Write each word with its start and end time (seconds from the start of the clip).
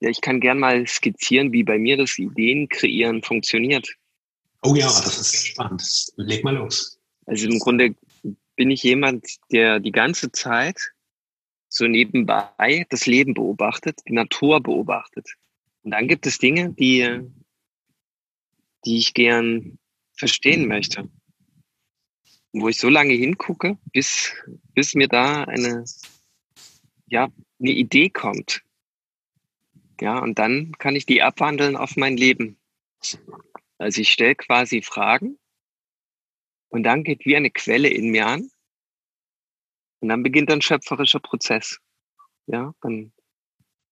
Ja, 0.00 0.10
ich 0.10 0.20
kann 0.20 0.40
gern 0.40 0.58
mal 0.58 0.86
skizzieren, 0.86 1.52
wie 1.52 1.64
bei 1.64 1.78
mir 1.78 1.96
das 1.96 2.18
Ideen 2.18 2.68
kreieren 2.68 3.22
funktioniert. 3.22 3.96
Oh 4.62 4.74
ja, 4.74 4.86
das 4.86 5.18
ist 5.18 5.46
spannend. 5.46 6.12
Leg 6.16 6.44
mal 6.44 6.54
los. 6.54 6.98
Also 7.24 7.48
im 7.48 7.58
Grunde 7.58 7.94
bin 8.56 8.70
ich 8.70 8.82
jemand, 8.82 9.26
der 9.50 9.80
die 9.80 9.92
ganze 9.92 10.32
Zeit 10.32 10.92
so 11.68 11.86
nebenbei 11.86 12.86
das 12.88 13.06
Leben 13.06 13.34
beobachtet, 13.34 14.00
die 14.08 14.14
Natur 14.14 14.60
beobachtet. 14.60 15.34
Und 15.82 15.90
dann 15.92 16.08
gibt 16.08 16.26
es 16.26 16.38
Dinge, 16.38 16.72
die, 16.72 17.20
die 18.84 18.98
ich 18.98 19.14
gern 19.14 19.78
verstehen 20.14 20.66
möchte. 20.66 21.08
Wo 22.52 22.68
ich 22.68 22.78
so 22.78 22.88
lange 22.88 23.12
hingucke, 23.12 23.76
bis, 23.92 24.32
bis 24.74 24.94
mir 24.94 25.08
da 25.08 25.44
eine, 25.44 25.84
ja, 27.06 27.28
eine 27.60 27.70
Idee 27.70 28.08
kommt. 28.08 28.62
Ja, 30.00 30.18
und 30.18 30.38
dann 30.38 30.72
kann 30.78 30.96
ich 30.96 31.06
die 31.06 31.22
abwandeln 31.22 31.76
auf 31.76 31.96
mein 31.96 32.16
Leben. 32.16 32.58
Also 33.78 34.00
ich 34.00 34.12
stelle 34.12 34.34
quasi 34.34 34.82
Fragen 34.82 35.38
und 36.68 36.82
dann 36.82 37.04
geht 37.04 37.24
wie 37.24 37.36
eine 37.36 37.50
Quelle 37.50 37.88
in 37.88 38.10
mir 38.10 38.26
an 38.26 38.50
und 40.00 40.08
dann 40.08 40.22
beginnt 40.22 40.50
ein 40.50 40.62
schöpferischer 40.62 41.20
Prozess. 41.20 41.78
Ja, 42.46 42.74
dann 42.80 43.12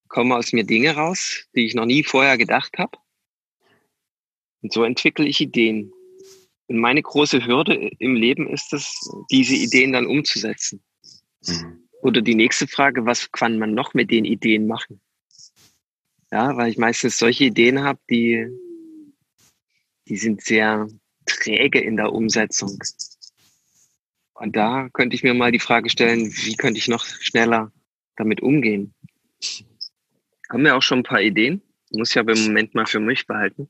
kommen 0.09 0.33
aus 0.33 0.53
mir 0.53 0.65
Dinge 0.65 0.95
raus, 0.95 1.47
die 1.55 1.67
ich 1.67 1.75
noch 1.75 1.87
nie 1.87 2.05
vorher 2.05 2.39
gedacht 2.39 2.79
habe. 2.79 2.99
Und 4.63 4.73
so 4.73 4.85
entwickle 4.85 5.27
ich 5.27 5.41
Ideen. 5.41 5.93
Und 6.67 6.79
meine 6.79 7.03
große 7.03 7.45
Hürde 7.45 7.75
im 7.99 8.15
Leben 8.15 8.49
ist 8.49 8.73
es, 8.73 8.99
diese 9.31 9.55
Ideen 9.55 9.93
dann 9.93 10.07
umzusetzen. 10.07 10.83
Mhm. 11.47 11.89
Oder 12.03 12.23
die 12.23 12.35
nächste 12.35 12.67
Frage, 12.67 13.05
was 13.07 13.31
kann 13.33 13.59
man 13.59 13.75
noch 13.75 13.93
mit 13.93 14.11
den 14.11 14.25
Ideen 14.25 14.67
machen? 14.67 15.01
Ja, 16.35 16.57
weil 16.57 16.69
ich 16.69 16.79
meistens 16.79 17.17
solche 17.17 17.45
Ideen 17.45 17.85
habe, 17.85 18.01
die, 18.11 18.49
die 20.09 20.17
sind 20.17 20.43
sehr 20.43 20.89
träge 21.27 21.79
in 21.79 21.97
der 21.97 22.13
Umsetzung. 22.13 22.77
Und 24.33 24.57
da 24.57 24.89
könnte 24.93 25.15
ich 25.15 25.23
mir 25.23 25.33
mal 25.33 25.53
die 25.53 25.61
Frage 25.61 25.91
stellen, 25.91 26.27
wie 26.27 26.57
könnte 26.57 26.79
ich 26.79 26.89
noch 26.89 27.05
schneller 27.05 27.71
damit 28.17 28.41
umgehen? 28.41 28.93
Haben 30.51 30.65
wir 30.65 30.77
auch 30.77 30.83
schon 30.83 30.99
ein 30.99 31.05
paar 31.05 31.23
Ideen? 31.23 31.63
Muss 31.93 32.11
ich 32.11 32.19
aber 32.19 32.33
im 32.33 32.47
Moment 32.47 32.75
mal 32.75 32.87
für 32.87 32.99
mich 32.99 33.29
behalten. 33.29 33.69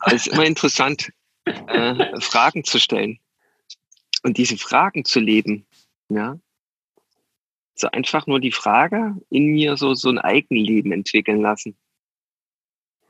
Aber 0.00 0.12
es 0.16 0.26
ist 0.26 0.32
immer 0.32 0.46
interessant, 0.46 1.12
äh, 1.44 2.20
Fragen 2.20 2.64
zu 2.64 2.80
stellen 2.80 3.20
und 4.24 4.36
diese 4.36 4.58
Fragen 4.58 5.04
zu 5.04 5.20
leben. 5.20 5.64
Ja, 6.08 6.40
so 7.80 7.90
einfach 7.90 8.26
nur 8.26 8.40
die 8.40 8.52
Frage 8.52 9.16
in 9.30 9.46
mir 9.46 9.76
so 9.76 9.94
so 9.94 10.08
ein 10.10 10.18
Eigenleben 10.18 10.92
entwickeln 10.92 11.40
lassen. 11.40 11.76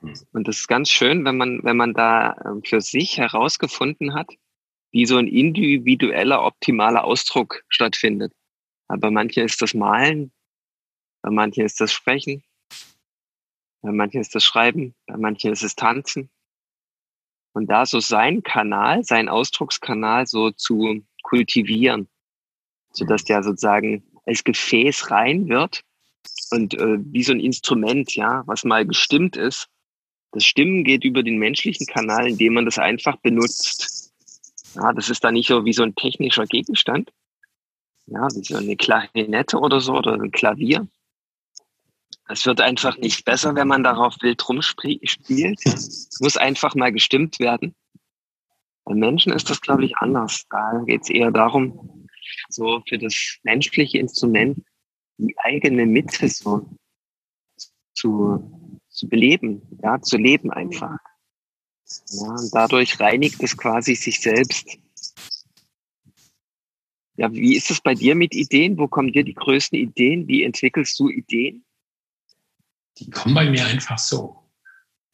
Hm. 0.01 0.15
Und 0.33 0.49
das 0.49 0.59
ist 0.59 0.69
ganz 0.69 0.91
schön, 0.91 1.25
wenn 1.25 1.37
man 1.37 1.63
wenn 1.63 1.77
man 1.77 1.95
da 1.95 2.37
ähm, 2.45 2.63
für 2.65 2.81
sich 2.81 3.19
herausgefunden 3.19 4.15
hat, 4.15 4.31
wie 4.93 5.07
so 5.07 5.17
ein 5.17 5.29
individueller 5.29 6.45
optimaler 6.45 7.05
Ausdruck 7.05 7.63
stattfindet. 7.69 8.33
Aber 8.89 9.11
manche 9.11 9.43
ist 9.43 9.63
das 9.63 9.75
Malen, 9.75 10.33
bei 11.23 11.31
manchen 11.31 11.65
ist 11.65 11.81
das 11.81 11.93
Sprechen, 11.93 12.43
bei 13.83 13.93
manchen 13.93 14.21
ist 14.21 14.35
das 14.35 14.45
Schreiben, 14.45 14.95
bei 15.07 15.17
manchen 15.17 15.53
ist 15.53 15.63
es 15.63 15.75
Tanzen. 15.75 16.31
Und 17.53 17.67
da 17.67 17.85
so 17.85 18.01
sein 18.01 18.43
Kanal, 18.43 19.05
sein 19.05 19.29
Ausdruckskanal 19.29 20.27
so 20.27 20.51
zu 20.51 21.05
kultivieren, 21.23 22.09
so 22.93 23.05
dass 23.05 23.25
der 23.25 23.43
sozusagen 23.43 24.05
als 24.27 24.45
Gefäß 24.45 25.11
rein 25.11 25.49
wird 25.49 25.83
und 26.51 26.75
äh, 26.75 26.99
wie 27.01 27.23
so 27.23 27.33
ein 27.33 27.41
Instrument, 27.41 28.15
ja, 28.15 28.43
was 28.47 28.65
mal 28.65 28.87
gestimmt 28.87 29.37
ist. 29.37 29.69
Das 30.33 30.45
Stimmen 30.45 30.85
geht 30.85 31.05
über 31.05 31.23
den 31.23 31.39
menschlichen 31.39 31.87
Kanal, 31.87 32.29
indem 32.29 32.55
man 32.55 32.65
das 32.65 32.79
einfach 32.79 33.17
benutzt. 33.17 34.13
Ja, 34.75 34.93
das 34.93 35.11
ist 35.11 35.25
dann 35.25 35.35
nicht 35.35 35.49
so 35.49 35.65
wie 35.65 35.73
so 35.73 35.83
ein 35.83 35.97
technischer 35.97 36.45
Gegenstand, 36.47 37.11
ja, 38.07 38.29
wie 38.35 38.45
so 38.45 38.57
eine 38.57 38.77
Klarinette 38.77 39.59
oder 39.59 39.81
so 39.81 39.95
oder 39.95 40.15
ein 40.15 40.31
Klavier. 40.31 40.87
Es 42.29 42.47
wird 42.47 42.61
einfach 42.61 42.97
nicht 42.99 43.25
besser, 43.25 43.57
wenn 43.57 43.67
man 43.67 43.83
darauf 43.83 44.15
wild 44.21 44.49
rumspielt. 44.49 45.59
Es 45.67 46.17
muss 46.21 46.37
einfach 46.37 46.77
mal 46.77 46.93
gestimmt 46.93 47.41
werden. 47.41 47.75
Bei 48.85 48.95
Menschen 48.95 49.33
ist 49.33 49.51
das, 49.51 49.61
glaube 49.61 49.85
ich, 49.85 49.97
anders. 49.97 50.47
Da 50.49 50.83
geht 50.87 51.03
es 51.03 51.11
eher 51.11 51.33
darum, 51.33 52.00
so 52.49 52.83
für 52.89 52.99
das 52.99 53.39
menschliche 53.43 53.99
Instrument 53.99 54.63
die 55.19 55.37
eigene 55.39 55.87
Mitte 55.87 56.29
so 56.29 56.69
zu, 57.95 58.79
zu 58.89 59.09
beleben, 59.09 59.63
ja, 59.83 60.01
zu 60.01 60.17
leben 60.17 60.51
einfach. 60.51 60.99
Ja, 62.11 62.31
und 62.31 62.51
dadurch 62.53 63.01
reinigt 63.01 63.43
es 63.43 63.57
quasi 63.57 63.95
sich 63.95 64.21
selbst. 64.21 64.79
Ja, 67.17 67.31
wie 67.33 67.57
ist 67.57 67.71
es 67.71 67.81
bei 67.81 67.95
dir 67.95 68.15
mit 68.15 68.35
Ideen? 68.35 68.79
Wo 68.79 68.89
kommen 68.89 69.13
dir 69.13 69.25
die 69.25 69.35
größten 69.35 69.79
Ideen? 69.79 70.27
Wie 70.27 70.43
entwickelst 70.43 70.99
du 70.99 71.09
Ideen? 71.11 71.65
Die 72.99 73.11
kommen 73.11 73.35
bei 73.35 73.51
mir 73.51 73.67
einfach 73.67 73.99
so. 73.99 74.41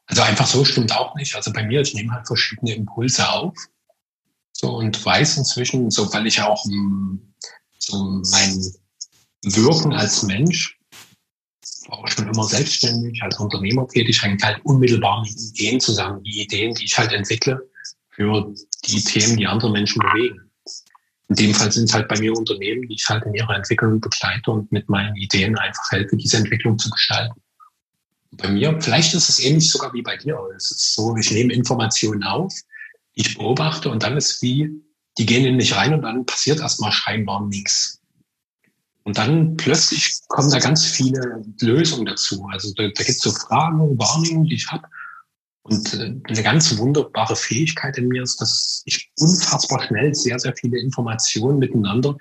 Also 0.07 0.23
einfach 0.23 0.47
so 0.47 0.65
stimmt 0.65 0.95
auch 0.95 1.17
nicht. 1.17 1.35
Also 1.35 1.53
bei 1.53 1.65
mir, 1.65 1.81
ich 1.81 1.95
nehme 1.95 2.13
halt 2.13 2.27
verschiedene 2.27 2.75
Impulse 2.75 3.29
auf. 3.29 3.57
So 4.59 4.71
und 4.71 5.05
weiß 5.05 5.37
inzwischen, 5.37 5.91
so 5.91 6.11
weil 6.15 6.27
ich 6.27 6.41
auch 6.41 6.65
so 7.79 8.23
mein 8.31 8.73
Wirken 9.43 9.93
als 9.93 10.23
Mensch 10.23 10.79
war 11.89 11.99
auch 11.99 12.09
schon 12.09 12.27
immer 12.27 12.45
selbstständig, 12.45 13.23
als 13.23 13.39
Unternehmer 13.39 13.87
tätig, 13.87 14.21
hängt 14.23 14.43
halt 14.43 14.59
unmittelbar 14.65 15.23
mit 15.23 15.37
Ideen 15.39 15.79
zusammen. 15.79 16.23
Die 16.25 16.43
Ideen, 16.43 16.75
die 16.75 16.85
ich 16.85 16.97
halt 16.97 17.13
entwickle 17.13 17.61
für 18.09 18.53
die 18.87 19.05
Themen, 19.05 19.37
die 19.37 19.47
andere 19.47 19.71
Menschen 19.71 20.01
bewegen. 20.01 20.51
In 21.29 21.37
dem 21.37 21.55
Fall 21.55 21.71
sind 21.71 21.85
es 21.85 21.95
halt 21.95 22.09
bei 22.09 22.19
mir 22.19 22.33
Unternehmen, 22.33 22.89
die 22.89 22.95
ich 22.95 23.07
halt 23.09 23.25
in 23.27 23.35
ihrer 23.35 23.55
Entwicklung 23.55 24.01
begleite 24.01 24.51
und 24.51 24.73
mit 24.73 24.89
meinen 24.89 25.15
Ideen 25.17 25.57
einfach 25.59 25.91
helfe, 25.91 26.17
diese 26.17 26.39
Entwicklung 26.39 26.79
zu 26.79 26.89
gestalten. 26.89 27.41
Bei 28.33 28.49
mir, 28.49 28.81
vielleicht 28.81 29.13
ist 29.15 29.29
es 29.29 29.39
ähnlich 29.39 29.71
sogar 29.71 29.93
wie 29.93 30.03
bei 30.03 30.17
dir. 30.17 30.39
Es 30.57 30.71
ist 30.71 30.95
so, 30.95 31.15
ich 31.17 31.31
nehme 31.31 31.53
Informationen 31.53 32.23
auf, 32.23 32.53
ich 33.17 33.37
beobachte 33.37 33.91
und 33.91 34.03
dann 34.03 34.17
ist 34.17 34.41
wie, 34.43 34.71
die 35.19 35.27
gehen 35.27 35.45
in 35.47 35.57
mich 35.57 35.75
rein 35.75 35.95
und 35.95 36.03
dann 36.03 36.27
passiert 36.27 36.61
erstmal 36.61 36.93
scheinbar 36.93 37.45
nichts. 37.47 38.01
Und 39.05 39.19
dann 39.19 39.57
plötzlich 39.57 40.19
kommen 40.29 40.51
da 40.51 40.59
ganz 40.59 40.85
viele 40.85 41.43
Lösungen 41.61 42.07
dazu. 42.07 42.47
Also 42.51 42.73
da, 42.75 42.83
da 42.83 43.05
gibt 43.05 43.09
es 43.09 43.21
so 43.21 43.31
Fragen, 43.31 43.99
Warnungen, 43.99 44.45
die 44.45 44.57
ich 44.57 44.67
habe. 44.71 44.87
Und 45.63 45.95
äh, 45.95 46.15
eine 46.25 46.43
ganz 46.43 46.77
wunderbare 46.77 47.37
Fähigkeit 47.37 47.97
in 47.99 48.09
mir 48.09 48.23
ist, 48.23 48.41
dass 48.41 48.83
ich 48.85 49.11
unfassbar 49.19 49.83
schnell 49.87 50.15
sehr, 50.15 50.39
sehr 50.39 50.55
viele 50.55 50.79
Informationen 50.79 51.59
miteinander 51.59 52.17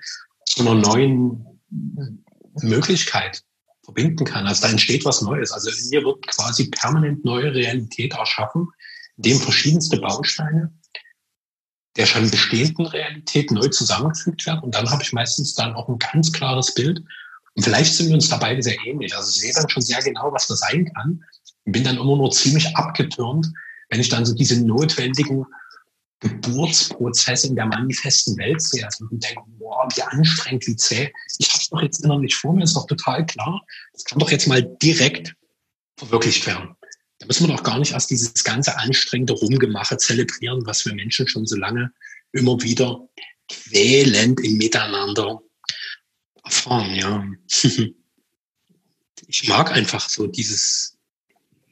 zu 0.46 0.60
einer 0.60 0.74
neuen 0.74 1.44
äh, 1.70 2.66
Möglichkeit 2.66 3.42
verbinden 3.84 4.24
kann. 4.24 4.46
Also 4.46 4.62
da 4.62 4.70
entsteht 4.70 5.04
was 5.04 5.22
Neues. 5.22 5.52
Also 5.52 5.70
in 5.70 5.90
mir 5.90 6.04
wird 6.04 6.26
quasi 6.26 6.70
permanent 6.70 7.24
neue 7.24 7.52
Realität 7.52 8.14
erschaffen, 8.14 8.68
in 9.16 9.22
dem 9.22 9.38
verschiedenste 9.38 9.98
Bausteine 9.98 10.72
der 11.96 12.06
schon 12.06 12.30
bestehenden 12.30 12.86
Realität 12.86 13.50
neu 13.50 13.68
zusammengefügt 13.68 14.46
werden. 14.46 14.60
Und 14.60 14.74
dann 14.74 14.90
habe 14.90 15.02
ich 15.02 15.12
meistens 15.12 15.54
dann 15.54 15.74
auch 15.74 15.88
ein 15.88 15.98
ganz 15.98 16.32
klares 16.32 16.74
Bild. 16.74 17.02
Und 17.54 17.62
vielleicht 17.62 17.94
sind 17.94 18.08
wir 18.08 18.14
uns 18.14 18.28
da 18.28 18.36
beide 18.36 18.62
sehr 18.62 18.76
ähnlich. 18.86 19.16
Also 19.16 19.30
ich 19.30 19.40
sehe 19.40 19.52
dann 19.52 19.68
schon 19.68 19.82
sehr 19.82 20.02
genau, 20.02 20.30
was 20.32 20.46
das 20.46 20.58
sein 20.58 20.92
kann 20.92 21.20
bin 21.66 21.84
dann 21.84 21.96
immer 21.96 22.16
nur 22.16 22.30
ziemlich 22.30 22.74
abgetürmt, 22.76 23.52
wenn 23.90 24.00
ich 24.00 24.08
dann 24.08 24.24
so 24.24 24.34
diese 24.34 24.64
notwendigen 24.64 25.44
Geburtsprozesse 26.20 27.48
in 27.48 27.56
der 27.56 27.66
manifesten 27.66 28.38
Welt 28.38 28.62
sehe. 28.62 28.84
Also 28.84 29.04
und 29.10 29.22
denke, 29.22 29.42
boah, 29.58 29.86
wie 29.94 30.02
anstrengend, 30.02 30.66
wie 30.66 30.76
zäh. 30.76 31.12
Ich 31.38 31.48
habe 31.50 31.60
es 31.60 31.68
doch 31.68 31.82
jetzt 31.82 32.04
innerlich 32.04 32.34
vor 32.34 32.54
mir, 32.54 32.64
ist 32.64 32.76
doch 32.76 32.86
total 32.86 33.26
klar. 33.26 33.62
Das 33.92 34.04
kann 34.04 34.18
doch 34.18 34.30
jetzt 34.30 34.46
mal 34.46 34.62
direkt 34.82 35.34
verwirklicht 35.98 36.46
werden. 36.46 36.75
Da 37.26 37.30
müssen 37.30 37.48
wir 37.48 37.56
doch 37.56 37.64
gar 37.64 37.80
nicht 37.80 37.90
erst 37.90 38.10
dieses 38.10 38.44
ganze 38.44 38.78
anstrengende 38.78 39.32
Rumgemache 39.32 39.96
zelebrieren, 39.96 40.64
was 40.64 40.86
wir 40.86 40.94
Menschen 40.94 41.26
schon 41.26 41.44
so 41.44 41.56
lange 41.56 41.92
immer 42.30 42.62
wieder 42.62 43.08
quälend 43.48 44.40
im 44.44 44.58
Miteinander 44.58 45.40
erfahren, 46.44 46.94
ja. 46.94 47.26
ich 49.26 49.48
mag 49.48 49.72
einfach 49.72 50.08
so 50.08 50.28
dieses, 50.28 50.96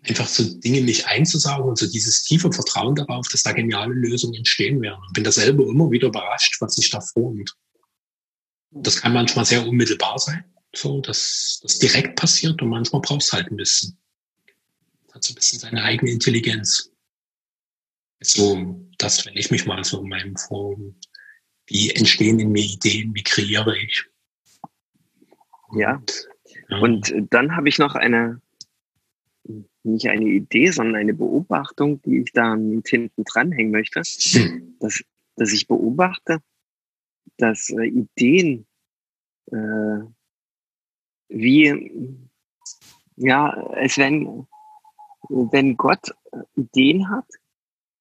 einfach 0.02 0.26
so 0.26 0.42
Dinge 0.42 0.80
nicht 0.80 1.06
einzusaugen 1.06 1.68
und 1.68 1.78
so 1.78 1.86
dieses 1.86 2.24
tiefe 2.24 2.50
Vertrauen 2.50 2.96
darauf, 2.96 3.28
dass 3.28 3.44
da 3.44 3.52
geniale 3.52 3.94
Lösungen 3.94 4.34
entstehen 4.34 4.82
werden. 4.82 5.04
Und 5.06 5.12
bin 5.12 5.22
dasselbe 5.22 5.62
immer 5.62 5.88
wieder 5.92 6.08
überrascht, 6.08 6.56
was 6.60 6.74
sich 6.74 6.90
da 6.90 7.00
formt. 7.00 7.54
Das 8.72 9.00
kann 9.00 9.12
manchmal 9.12 9.44
sehr 9.44 9.64
unmittelbar 9.64 10.18
sein, 10.18 10.44
so 10.74 11.00
dass 11.00 11.60
das 11.62 11.78
direkt 11.78 12.16
passiert 12.16 12.60
und 12.60 12.70
manchmal 12.70 13.02
braucht 13.02 13.22
es 13.22 13.32
halt 13.32 13.52
ein 13.52 13.56
bisschen. 13.56 13.96
Das 15.14 15.16
hat 15.16 15.24
so 15.24 15.32
ein 15.32 15.36
bisschen 15.36 15.58
seine 15.60 15.84
eigene 15.84 16.10
Intelligenz. 16.10 16.90
So, 18.20 18.84
dass 18.98 19.24
wenn 19.24 19.36
ich 19.36 19.50
mich 19.50 19.64
mal 19.64 19.84
so 19.84 20.00
in 20.00 20.08
meinem 20.08 20.36
Forum, 20.36 20.96
wie 21.66 21.90
entstehen 21.90 22.40
in 22.40 22.50
mir 22.50 22.64
Ideen, 22.64 23.14
wie 23.14 23.22
kreiere 23.22 23.76
ich? 23.78 24.04
Ja. 25.72 26.02
ja. 26.68 26.78
Und 26.78 27.14
dann 27.30 27.54
habe 27.54 27.68
ich 27.68 27.78
noch 27.78 27.94
eine 27.94 28.40
nicht 29.84 30.08
eine 30.08 30.24
Idee, 30.24 30.70
sondern 30.70 30.96
eine 30.96 31.14
Beobachtung, 31.14 32.00
die 32.02 32.22
ich 32.22 32.32
da 32.32 32.56
mit 32.56 32.88
hinten 32.88 33.22
dranhängen 33.24 33.70
möchte, 33.70 34.00
dass, 34.80 35.04
dass 35.36 35.52
ich 35.52 35.68
beobachte, 35.68 36.38
dass 37.36 37.68
äh, 37.68 37.86
Ideen 37.86 38.66
äh, 39.52 40.00
wie, 41.28 42.16
ja, 43.16 43.50
als 43.50 43.98
wenn, 43.98 44.46
wenn 45.28 45.76
Gott 45.76 46.14
Ideen 46.56 47.10
hat 47.10 47.26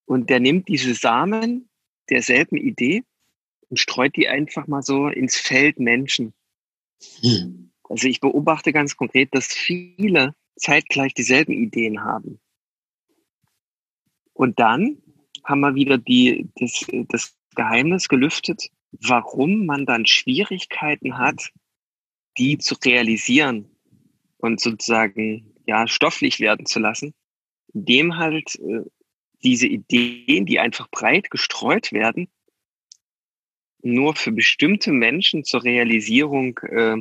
und 0.06 0.30
der 0.30 0.40
nimmt 0.40 0.68
diese 0.68 0.94
Samen 0.94 1.70
derselben 2.10 2.58
Idee 2.58 3.04
und 3.70 3.80
streut 3.80 4.16
die 4.16 4.28
einfach 4.28 4.68
mal 4.68 4.82
so 4.82 5.08
ins 5.08 5.36
Feld 5.36 5.80
Menschen. 5.80 6.34
Hm. 7.22 7.72
Also 7.90 8.08
ich 8.08 8.20
beobachte 8.20 8.74
ganz 8.74 8.96
konkret, 8.96 9.30
dass 9.34 9.48
viele 9.48 10.36
zeitgleich 10.56 11.14
dieselben 11.14 11.54
Ideen 11.54 12.04
haben. 12.04 12.40
Und 14.34 14.60
dann 14.60 14.98
haben 15.44 15.60
wir 15.62 15.76
wieder 15.76 15.98
die, 15.98 16.50
das, 16.56 16.86
das 17.10 17.38
Geheimnis 17.56 18.08
gelüftet, 18.08 18.70
warum 18.92 19.66
man 19.66 19.86
dann 19.86 20.06
Schwierigkeiten 20.06 21.18
hat, 21.18 21.52
die 22.38 22.58
zu 22.58 22.76
realisieren 22.84 23.70
und 24.38 24.60
sozusagen 24.60 25.53
ja 25.66 25.88
stofflich 25.88 26.40
werden 26.40 26.66
zu 26.66 26.80
lassen, 26.80 27.14
indem 27.74 28.18
halt 28.18 28.56
äh, 28.56 28.82
diese 29.44 29.68
Ideen, 29.68 30.46
die 30.46 30.60
einfach 30.60 30.90
breit 30.90 31.30
gestreut 31.30 31.92
werden, 31.92 32.30
nur 33.82 34.16
für 34.16 34.32
bestimmte 34.32 34.92
Menschen 34.92 35.44
zur 35.44 35.64
Realisierung 35.64 36.58
äh, 36.60 36.98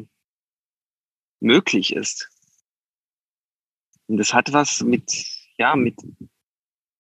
möglich 1.41 1.94
ist. 1.94 2.29
Und 4.06 4.17
das 4.17 4.35
hat 4.35 4.53
was 4.53 4.82
mit, 4.82 5.26
ja, 5.59 5.76
mit, 5.76 5.97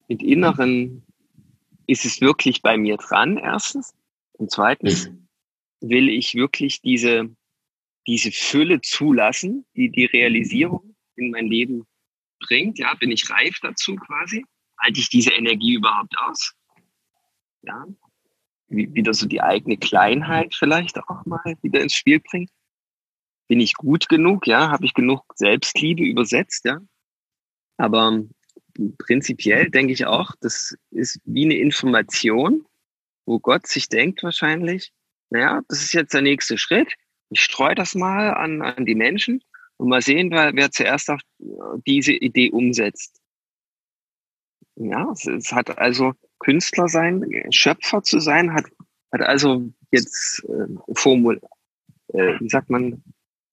mit 0.08 0.22
inneren, 0.22 1.04
ist 1.86 2.04
es 2.04 2.20
wirklich 2.20 2.62
bei 2.62 2.76
mir 2.76 2.96
dran, 2.96 3.36
erstens. 3.38 3.94
Und 4.32 4.50
zweitens 4.50 5.08
mhm. 5.08 5.28
will 5.80 6.08
ich 6.08 6.34
wirklich 6.34 6.80
diese, 6.80 7.34
diese 8.06 8.30
Fülle 8.30 8.80
zulassen, 8.80 9.66
die 9.74 9.90
die 9.90 10.06
Realisierung 10.06 10.91
in 11.16 11.30
mein 11.30 11.46
Leben 11.46 11.86
bringt. 12.40 12.78
Ja, 12.78 12.94
bin 12.94 13.10
ich 13.10 13.28
reif 13.30 13.58
dazu 13.60 13.96
quasi? 13.96 14.44
Halte 14.80 15.00
ich 15.00 15.08
diese 15.08 15.32
Energie 15.32 15.74
überhaupt 15.74 16.14
aus? 16.18 16.54
Ja, 17.62 17.86
wieder 18.68 19.14
so 19.14 19.26
die 19.26 19.42
eigene 19.42 19.76
Kleinheit 19.76 20.54
vielleicht 20.54 20.98
auch 20.98 21.24
mal 21.26 21.56
wieder 21.62 21.80
ins 21.80 21.94
Spiel 21.94 22.20
bringt. 22.20 22.50
Bin 23.48 23.60
ich 23.60 23.74
gut 23.74 24.08
genug? 24.08 24.46
Ja, 24.46 24.70
habe 24.70 24.86
ich 24.86 24.94
genug 24.94 25.24
Selbstliebe 25.34 26.02
übersetzt? 26.02 26.64
Ja, 26.64 26.80
aber 27.76 28.24
prinzipiell 28.98 29.70
denke 29.70 29.92
ich 29.92 30.06
auch, 30.06 30.32
das 30.40 30.76
ist 30.90 31.20
wie 31.24 31.44
eine 31.44 31.56
Information, 31.56 32.64
wo 33.26 33.38
Gott 33.38 33.66
sich 33.66 33.88
denkt 33.88 34.22
wahrscheinlich, 34.22 34.92
naja, 35.30 35.62
das 35.68 35.82
ist 35.82 35.92
jetzt 35.92 36.14
der 36.14 36.22
nächste 36.22 36.58
Schritt. 36.58 36.94
Ich 37.30 37.42
streue 37.42 37.74
das 37.74 37.94
mal 37.94 38.34
an, 38.34 38.62
an 38.62 38.84
die 38.84 38.94
Menschen 38.94 39.42
und 39.82 39.88
mal 39.88 40.00
sehen, 40.00 40.30
wer, 40.30 40.54
wer 40.54 40.70
zuerst 40.70 41.10
auch 41.10 41.18
diese 41.86 42.12
Idee 42.12 42.50
umsetzt. 42.50 43.20
Ja, 44.76 45.10
es, 45.10 45.26
es 45.26 45.52
hat 45.52 45.76
also 45.76 46.12
Künstler 46.38 46.86
sein, 46.86 47.24
Schöpfer 47.50 48.02
zu 48.04 48.20
sein, 48.20 48.54
hat, 48.54 48.66
hat 49.10 49.22
also 49.22 49.68
jetzt 49.90 50.44
äh, 50.44 50.94
formul, 50.94 51.40
äh, 52.14 52.38
wie 52.38 52.48
sagt 52.48 52.70
man, 52.70 53.02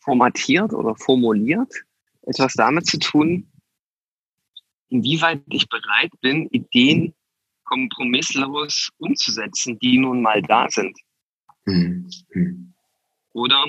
formatiert 0.01 0.71
oder 0.71 0.95
formuliert, 0.95 1.73
etwas 2.21 2.53
damit 2.53 2.85
zu 2.85 2.99
tun, 2.99 3.51
inwieweit 4.89 5.41
ich 5.49 5.67
bereit 5.67 6.11
bin, 6.21 6.47
Ideen 6.49 7.15
kompromisslos 7.63 8.89
umzusetzen, 8.99 9.79
die 9.79 9.97
nun 9.97 10.21
mal 10.21 10.43
da 10.43 10.67
sind. 10.69 10.95
Mhm. 11.65 12.07
Oder 13.33 13.65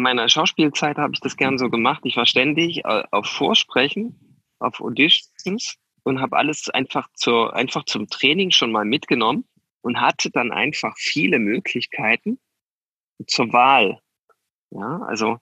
in 0.00 0.04
meiner 0.04 0.30
Schauspielzeit 0.30 0.96
habe 0.96 1.12
ich 1.12 1.20
das 1.20 1.36
gern 1.36 1.58
so 1.58 1.68
gemacht. 1.68 2.00
Ich 2.04 2.16
war 2.16 2.24
ständig 2.24 2.86
äh, 2.86 3.02
auf 3.10 3.26
Vorsprechen, 3.26 4.42
auf 4.58 4.80
Auditions 4.80 5.76
und 6.04 6.22
habe 6.22 6.38
alles 6.38 6.70
einfach 6.70 7.08
zur, 7.14 7.54
einfach 7.54 7.84
zum 7.84 8.08
Training 8.08 8.50
schon 8.50 8.72
mal 8.72 8.86
mitgenommen 8.86 9.44
und 9.82 10.00
hatte 10.00 10.30
dann 10.30 10.52
einfach 10.52 10.96
viele 10.96 11.38
Möglichkeiten 11.38 12.40
zur 13.26 13.52
Wahl. 13.52 14.00
Ja, 14.70 15.02
also 15.06 15.36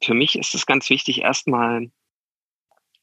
für 0.00 0.14
mich 0.14 0.38
ist 0.38 0.54
es 0.54 0.64
ganz 0.64 0.88
wichtig, 0.88 1.22
erstmal 1.22 1.90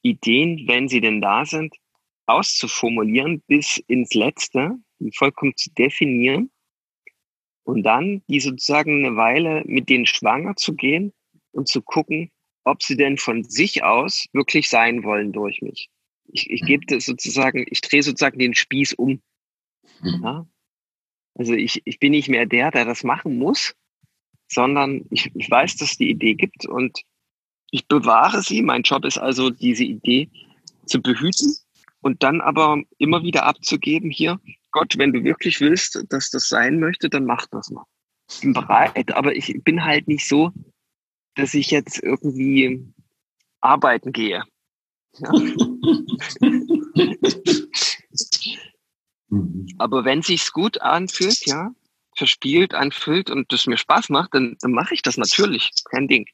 Ideen, 0.00 0.66
wenn 0.66 0.88
sie 0.88 1.02
denn 1.02 1.20
da 1.20 1.44
sind, 1.44 1.76
auszuformulieren 2.24 3.42
bis 3.46 3.76
ins 3.86 4.14
Letzte, 4.14 4.78
vollkommen 5.12 5.54
zu 5.56 5.70
definieren 5.74 6.50
und 7.68 7.82
dann 7.82 8.22
die 8.28 8.40
sozusagen 8.40 9.04
eine 9.04 9.16
Weile 9.16 9.62
mit 9.66 9.90
denen 9.90 10.06
schwanger 10.06 10.56
zu 10.56 10.74
gehen 10.74 11.12
und 11.52 11.68
zu 11.68 11.82
gucken, 11.82 12.30
ob 12.64 12.82
sie 12.82 12.96
denn 12.96 13.18
von 13.18 13.44
sich 13.44 13.84
aus 13.84 14.24
wirklich 14.32 14.70
sein 14.70 15.04
wollen 15.04 15.32
durch 15.32 15.60
mich. 15.60 15.90
Ich, 16.32 16.48
ich 16.48 16.62
gebe 16.62 16.86
das 16.86 17.04
sozusagen, 17.04 17.66
ich 17.68 17.82
drehe 17.82 18.02
sozusagen 18.02 18.38
den 18.38 18.54
Spieß 18.54 18.94
um. 18.94 19.20
Mhm. 20.00 20.20
Ja? 20.22 20.46
Also 21.34 21.52
ich, 21.52 21.82
ich 21.84 21.98
bin 21.98 22.12
nicht 22.12 22.30
mehr 22.30 22.46
der, 22.46 22.70
der 22.70 22.86
das 22.86 23.04
machen 23.04 23.36
muss, 23.36 23.74
sondern 24.50 25.04
ich, 25.10 25.30
ich 25.34 25.50
weiß, 25.50 25.76
dass 25.76 25.98
die 25.98 26.08
Idee 26.08 26.36
gibt 26.36 26.64
und 26.64 27.02
ich 27.70 27.86
bewahre 27.86 28.40
sie. 28.40 28.62
Mein 28.62 28.80
Job 28.80 29.04
ist 29.04 29.18
also, 29.18 29.50
diese 29.50 29.84
Idee 29.84 30.30
zu 30.86 31.02
behüten 31.02 31.54
und 32.00 32.22
dann 32.22 32.40
aber 32.40 32.82
immer 32.96 33.22
wieder 33.22 33.44
abzugeben 33.44 34.10
hier, 34.10 34.40
Gott, 34.78 34.96
wenn 34.96 35.12
du 35.12 35.24
wirklich 35.24 35.60
willst, 35.60 36.04
dass 36.08 36.30
das 36.30 36.48
sein 36.48 36.78
möchte, 36.78 37.10
dann 37.10 37.24
mach 37.24 37.48
das 37.48 37.68
mal. 37.70 37.84
Ich 38.30 38.42
bin 38.42 38.52
bereit, 38.52 39.12
aber 39.12 39.34
ich 39.34 39.52
bin 39.64 39.84
halt 39.84 40.06
nicht 40.06 40.28
so, 40.28 40.52
dass 41.34 41.52
ich 41.54 41.72
jetzt 41.72 42.00
irgendwie 42.00 42.86
arbeiten 43.60 44.12
gehe. 44.12 44.44
Ja. 45.18 45.30
aber 49.78 50.04
wenn 50.04 50.22
sich's 50.22 50.52
gut 50.52 50.80
anfühlt, 50.80 51.44
ja, 51.46 51.72
verspielt 52.16 52.72
anfühlt 52.72 53.30
und 53.30 53.52
das 53.52 53.66
mir 53.66 53.78
Spaß 53.78 54.10
macht, 54.10 54.32
dann, 54.32 54.56
dann 54.60 54.70
mache 54.70 54.94
ich 54.94 55.02
das 55.02 55.16
natürlich. 55.16 55.72
Kein 55.90 56.06
Ding 56.06 56.26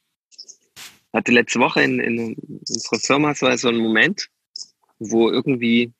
hatte 1.13 1.31
letzte 1.31 1.59
Woche 1.59 1.81
in, 1.81 1.99
in 1.99 2.35
unserer 2.35 2.99
Firma 2.99 3.33
so 3.33 3.47
einen 3.47 3.79
Moment, 3.79 4.29
wo 4.99 5.31
irgendwie 5.31 5.93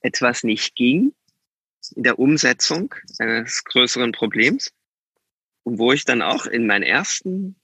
etwas 0.00 0.44
nicht 0.44 0.76
ging 0.76 1.12
in 1.92 2.02
der 2.02 2.18
Umsetzung 2.18 2.94
eines 3.18 3.64
größeren 3.64 4.12
Problems 4.12 4.72
und 5.62 5.78
wo 5.78 5.92
ich 5.92 6.04
dann 6.04 6.22
auch 6.22 6.46
in 6.46 6.66
meinen 6.66 6.82
ersten 6.82 7.56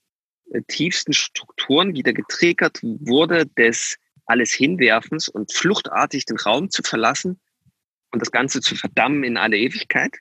äh, 0.53 0.63
tiefsten 0.67 1.13
Strukturen 1.13 1.95
wieder 1.95 2.13
getriggert 2.13 2.81
wurde, 2.83 3.47
des 3.47 3.97
alles 4.27 4.53
Hinwerfens 4.53 5.29
und 5.29 5.53
fluchtartig 5.53 6.27
den 6.27 6.37
Raum 6.37 6.71
zu 6.71 6.83
verlassen 6.83 7.41
und 8.13 8.21
das 8.21 8.31
Ganze 8.31 8.61
zu 8.61 8.77
verdammen 8.77 9.25
in 9.25 9.37
alle 9.37 9.57
Ewigkeit, 9.57 10.17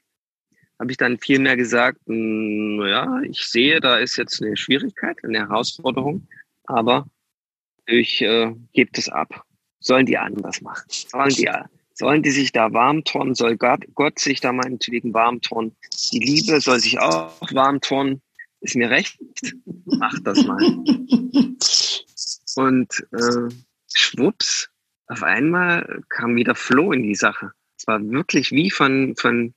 habe 0.80 0.92
ich 0.92 0.98
dann 0.98 1.18
viel 1.18 1.40
mehr 1.40 1.58
gesagt, 1.58 2.00
naja, 2.06 3.22
ich 3.24 3.46
sehe, 3.46 3.80
da 3.80 3.98
ist 3.98 4.18
jetzt 4.18 4.42
eine 4.42 4.56
Schwierigkeit, 4.56 5.18
eine 5.24 5.40
Herausforderung 5.40 6.28
aber 6.68 7.08
ich 7.86 8.22
äh, 8.22 8.54
gebe 8.74 8.92
das 8.92 9.10
ab. 9.10 9.44
Sollen 9.80 10.06
die 10.06 10.18
anders 10.18 10.62
machen? 10.62 10.86
Sollen 10.90 11.30
die, 11.30 11.50
sollen 11.98 12.22
die 12.22 12.32
sich 12.32 12.51
da 12.51 12.72
warm 12.74 13.04
turnen? 13.04 13.34
Soll 13.34 13.58
Gott, 13.58 13.84
Gott 13.96 14.20
sich 14.20 14.39
da 14.39 14.54
meinetwegen 14.54 15.13
warm 15.13 15.42
turnen? 15.42 15.75
Die 16.12 16.20
Liebe 16.20 16.62
soll 16.62 16.80
sich 16.80 17.00
auch 17.00 17.34
warm 17.51 17.82
turnen? 17.82 18.22
Ist 18.62 18.75
mir 18.75 18.89
recht? 18.89 19.20
Mach 19.86 20.13
das 20.24 20.44
mal. 20.46 20.58
Und 22.56 23.08
äh, 23.12 23.50
schwupps, 23.94 24.70
auf 25.08 25.24
einmal 25.24 26.04
kam 26.10 26.36
wieder 26.36 26.56
Floh 26.56 26.92
in 26.92 27.04
die 27.04 27.16
Sache. 27.16 27.51
Es 27.77 27.88
war 27.88 28.00
wirklich 28.04 28.51
wie 28.51 28.72
von, 28.72 29.16
von, 29.16 29.54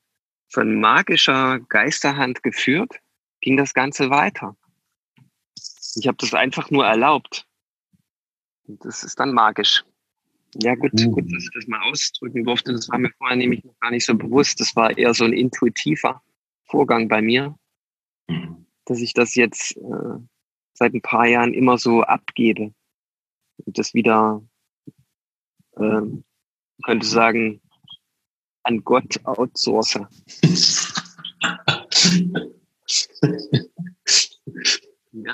von 0.49 0.81
magischer 0.81 1.61
Geisterhand 1.61 2.43
geführt, 2.43 3.01
ging 3.41 3.57
das 3.57 3.75
Ganze 3.75 4.11
weiter. 4.11 4.57
Ich 5.97 6.07
habe 6.07 6.19
das 6.19 6.35
einfach 6.35 6.71
nur 6.71 6.87
erlaubt. 6.87 7.47
Und 8.67 8.85
das 8.85 9.03
ist 9.03 9.19
dann 9.19 9.33
magisch. 9.33 9.85
Ja, 10.55 10.75
gut, 10.75 10.93
mhm. 10.95 11.13
gut, 11.13 11.33
dass 11.33 11.45
ich 11.45 11.51
das 11.55 11.67
mal 11.67 11.81
ausdrücken 11.89 12.45
durfte. 12.45 12.73
Das 12.73 12.89
war 12.89 12.99
mir 12.99 13.11
vorher 13.19 13.37
nämlich 13.37 13.63
noch 13.65 13.79
gar 13.81 13.91
nicht 13.91 14.05
so 14.05 14.15
bewusst. 14.15 14.61
Das 14.61 14.75
war 14.75 14.97
eher 14.97 15.15
so 15.15 15.25
ein 15.25 15.33
intuitiver 15.33 16.23
Vorgang 16.65 17.09
bei 17.09 17.23
mir, 17.23 17.57
mhm. 18.29 18.67
dass 18.85 19.01
ich 19.01 19.15
das 19.15 19.35
jetzt 19.35 19.77
äh, 19.77 20.19
seit 20.75 20.95
ein 20.95 21.03
paar 21.03 21.27
Jahren 21.27 21.55
immer 21.55 21.79
so 21.79 22.03
abgebe 22.03 22.75
und 23.65 23.79
das 23.79 23.95
wieder, 23.95 24.43
äh, 25.77 26.03
könnte 26.83 27.07
sagen, 27.07 27.61
an 28.65 28.83
Gott 28.85 29.25
outsource. 29.25 29.95
ja. 35.13 35.33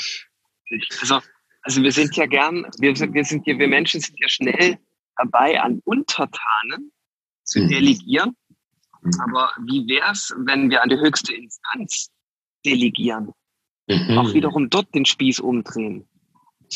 Also, 1.01 1.21
Also 1.63 1.83
wir 1.83 1.93
sind 1.93 2.15
ja 2.17 2.27
gern, 2.27 2.67
wir, 2.79 2.95
wir 2.97 3.25
sind 3.25 3.47
ja, 3.47 3.59
wir 3.59 3.69
Menschen 3.69 4.01
sind 4.01 4.17
ja 4.21 4.29
schnell 4.29 4.79
dabei, 5.17 5.61
an 5.61 5.81
Untertanen 5.85 6.93
zu 7.45 7.61
mhm. 7.61 7.69
delegieren. 7.69 8.37
Mhm. 9.03 9.21
Aber 9.21 9.51
wie 9.65 9.87
wäre 9.89 10.13
es, 10.13 10.35
wenn 10.39 10.71
wir 10.71 10.83
an 10.83 10.89
die 10.89 10.97
höchste 10.97 11.35
Instanz 11.35 12.11
delegieren? 12.65 13.33
Mhm. 13.89 14.19
Auch 14.19 14.35
wiederum 14.35 14.69
dort 14.69 14.95
den 14.95 15.05
Spieß 15.05 15.41
umdrehen. 15.41 16.09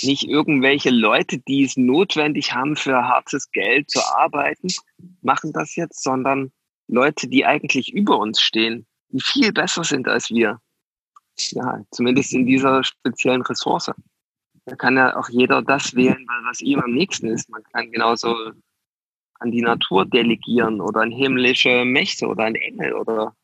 Nicht 0.02 0.25
irgendwelche 0.25 0.90
Leute, 0.90 1.38
die 1.38 1.64
es 1.64 1.76
notwendig 1.76 2.54
haben, 2.54 2.76
für 2.76 3.02
hartes 3.02 3.50
Geld 3.50 3.90
zu 3.90 4.00
arbeiten, 4.16 4.68
machen 5.20 5.52
das 5.52 5.75
jetzt, 5.75 6.02
sondern 6.02 6.52
Leute, 6.87 7.28
die 7.28 7.44
eigentlich 7.44 7.92
über 7.92 8.18
uns 8.18 8.40
stehen, 8.40 8.87
die 9.09 9.20
viel 9.20 9.52
besser 9.52 9.82
sind 9.82 10.06
als 10.06 10.30
wir. 10.30 10.61
Ja, 11.37 11.82
zumindest 11.90 12.32
in 12.32 12.47
dieser 12.47 12.85
speziellen 12.85 13.42
Ressource. 13.42 13.90
Da 14.70 14.76
kann 14.76 14.96
ja 14.96 15.16
auch 15.16 15.28
jeder 15.28 15.62
das 15.62 15.96
wählen, 15.96 16.24
was 16.44 16.60
ihm 16.60 16.78
am 16.78 16.92
nächsten 16.92 17.26
ist. 17.26 17.50
Man 17.50 17.64
kann 17.72 17.90
genauso 17.90 18.52
an 19.40 19.50
die 19.50 19.62
Natur 19.62 20.06
delegieren 20.06 20.80
oder 20.80 21.00
an 21.00 21.10
himmlische 21.10 21.84
Mächte 21.84 22.28
oder 22.28 22.44
an 22.44 22.54
Engel 22.54 22.92
oder 22.92 23.34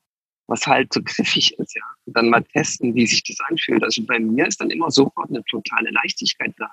was 0.46 0.64
halt 0.68 0.92
so 0.92 1.02
griffig 1.02 1.58
ist, 1.58 1.74
ja. 1.74 1.82
Und 2.04 2.16
dann 2.16 2.30
mal 2.30 2.44
testen, 2.44 2.94
wie 2.94 3.08
sich 3.08 3.24
das 3.24 3.40
anfühlt. 3.40 3.82
Also 3.82 4.06
bei 4.06 4.20
mir 4.20 4.46
ist 4.46 4.60
dann 4.60 4.70
immer 4.70 4.88
sofort 4.92 5.28
eine 5.28 5.42
totale 5.46 5.90
Leichtigkeit 5.90 6.54
da, 6.58 6.70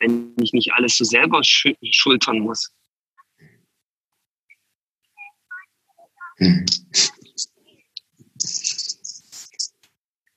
wenn 0.00 0.34
ich 0.38 0.52
nicht 0.52 0.70
alles 0.74 0.98
so 0.98 1.04
selber 1.04 1.40
schultern 1.42 2.40
muss. 2.40 2.70
Hm. 6.36 6.66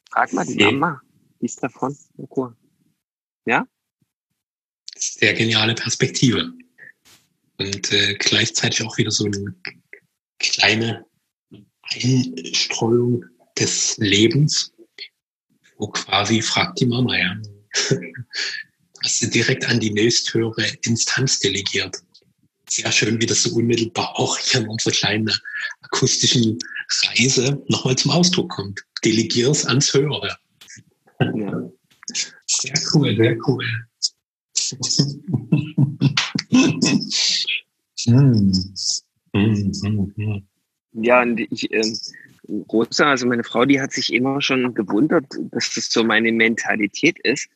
Frag 0.10 0.32
mal 0.32 0.46
die 0.46 0.56
Mama, 0.56 1.02
die 1.42 1.48
ist 1.48 1.62
davon. 1.62 1.98
Ja? 3.46 3.66
Sehr 4.96 5.34
geniale 5.34 5.76
Perspektive. 5.76 6.54
Und 7.58 7.92
äh, 7.92 8.16
gleichzeitig 8.16 8.84
auch 8.84 8.98
wieder 8.98 9.12
so 9.12 9.26
eine 9.26 9.56
kleine 10.40 11.06
Einstreuung 11.84 13.26
des 13.58 13.98
Lebens, 13.98 14.74
wo 15.78 15.88
quasi 15.88 16.42
fragt 16.42 16.80
die 16.80 16.86
Mama, 16.86 17.18
ja, 17.18 17.36
hast 19.04 19.22
du 19.22 19.28
direkt 19.28 19.66
an 19.68 19.80
die 19.80 19.92
nächsthöhere 19.92 20.66
Instanz 20.84 21.40
delegiert. 21.40 21.98
Sehr 22.70 22.92
schön, 22.92 23.20
wie 23.20 23.26
das 23.26 23.44
so 23.44 23.54
unmittelbar 23.56 24.18
auch 24.18 24.38
hier 24.38 24.62
in 24.62 24.70
unserer 24.70 24.94
kleinen 24.94 25.32
akustischen 25.82 26.58
Reise 27.04 27.62
nochmal 27.68 27.98
zum 27.98 28.12
Ausdruck 28.12 28.50
kommt. 28.50 28.82
Delegier 29.04 29.50
es 29.50 29.66
ans 29.66 29.94
Höhere. 29.94 30.38
Ja. 31.20 31.70
Sehr 32.46 32.76
cool, 32.94 33.16
sehr 33.16 33.38
cool. 33.48 33.66
hm. 39.34 40.48
Ja, 40.94 41.22
und 41.22 41.40
ich, 41.40 41.72
äh, 41.72 41.84
Rosa, 42.72 43.10
also 43.12 43.28
meine 43.28 43.44
Frau, 43.44 43.66
die 43.66 43.80
hat 43.80 43.94
sich 43.94 44.12
immer 44.14 44.42
schon 44.42 44.74
gewundert, 44.74 45.26
dass 45.52 45.74
das 45.74 45.90
so 45.90 46.04
meine 46.04 46.32
Mentalität 46.32 47.20
ist. 47.20 47.48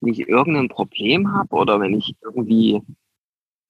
Wenn 0.00 0.12
ich 0.12 0.28
irgendein 0.28 0.68
Problem 0.68 1.32
habe 1.32 1.54
oder 1.56 1.80
wenn 1.80 1.94
ich 1.94 2.14
irgendwie, 2.22 2.82